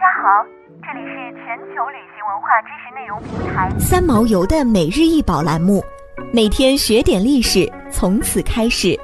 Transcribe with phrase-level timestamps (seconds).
[0.00, 0.42] 家好，
[0.82, 5.84] 这里是全球旅行文化知识内容平台三毛游的每日一宝栏目，
[6.32, 8.98] 每天学点历史，从此开始。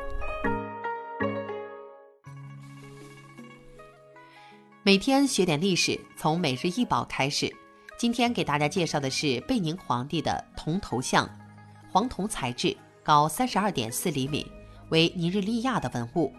[4.83, 7.55] 每天学点历史，从每日一宝开始。
[7.99, 11.29] 今天给大家介绍的是贝宁皇帝的铜头像，
[11.93, 12.75] 黄铜材质，
[13.05, 14.51] 高三十二点四厘米，
[14.89, 16.33] 为尼日利亚的文物，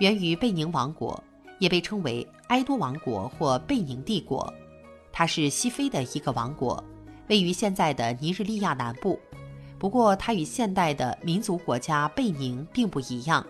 [0.00, 1.22] 源于贝宁王国，
[1.62, 4.52] 也被称为埃多王国或贝宁帝国。
[5.12, 6.82] 它是西非的一个王国，
[7.28, 9.16] 位于现在的尼日利亚南部。
[9.78, 13.46] 不过，它与现代的民族国家贝宁并不一样。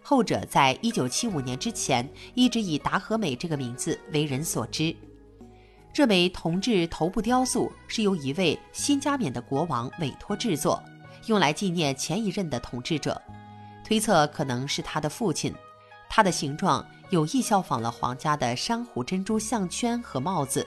[0.00, 4.94] 后者在一九七五年之前一直以达和美这个名字为人所知。
[5.92, 10.80] 这枚铜制头部雕塑是由一位新加冕的国王委托制作，
[11.26, 13.20] 用来纪念前一任的统治者，
[13.84, 15.52] 推测可能是他的父亲。
[16.08, 20.66] 它的形状有意效仿了皇家的珊瑚珍珠项圈和帽子，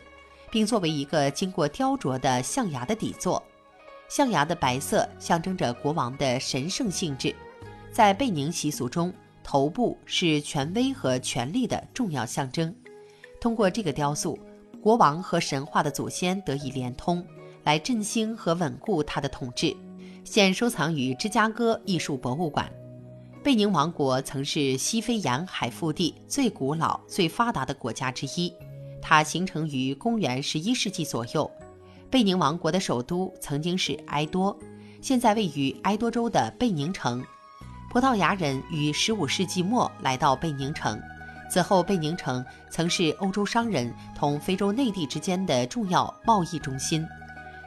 [0.50, 3.42] 并作为一个经过雕琢的象牙的底座。
[4.08, 7.36] 象牙的白色象征着国王的神圣性质，
[7.92, 9.14] 在贝宁习俗中。
[9.44, 12.74] 头部是权威和权力的重要象征。
[13.42, 14.38] 通过这个雕塑，
[14.80, 17.26] 国王和神话的祖先得以连通，
[17.64, 19.76] 来振兴和稳固他的统治。
[20.24, 22.72] 现收藏于芝加哥艺术博物馆。
[23.44, 28.54] 贝宁王国曾是西非沿海腹地最古老、最发达的国家之一。
[29.02, 31.50] 它形成于公元十一世纪左右。
[32.08, 34.56] 贝宁王国的首都曾经是埃多，
[35.02, 37.24] 现在位于埃多州的贝宁城。
[37.90, 41.02] 葡萄牙人于15世纪末来到贝宁城，
[41.50, 47.04] 此后贝宁城曾是欧洲商人同非洲内地之间的重要贸易中心。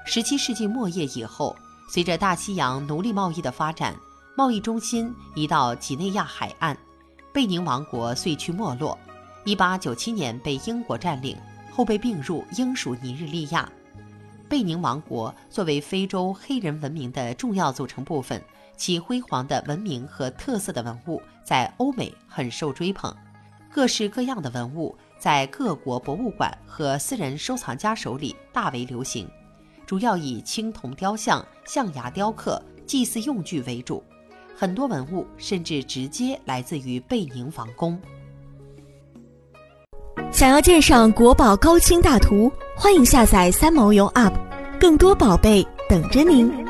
[0.06, 1.56] 17世纪末叶以后，
[1.90, 3.96] 随着大西洋奴隶贸易的发展，
[4.36, 6.76] 贸易中心移到几内亚海岸，
[7.32, 8.98] 贝宁王国遂趋没落。
[9.44, 11.36] 1897年被英国占领，
[11.70, 13.70] 后被并入英属尼日利亚。
[14.48, 18.42] 贝宁王国作为非洲黑人文明的重要组成部分。
[18.76, 23.16] 其辉煌的文明和特色的文物在欧美很受追捧，
[23.70, 29.30] 各式各样的文物在各国博物馆和私人收藏家手里大为流行，
[29.86, 34.02] 主要以青铜雕像、象牙雕刻、祭祀用具为主，
[34.56, 37.98] 很多文物甚至直接来自于贝宁王宫。
[40.30, 44.32] 想要鉴赏国宝高清大图，欢迎下载三毛游 App，
[44.80, 46.63] 更多宝贝等着您。